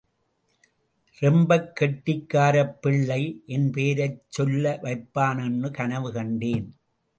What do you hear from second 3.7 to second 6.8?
பேரைச் சொல்ல வைப்பான்னு கனவு கண்டேன்.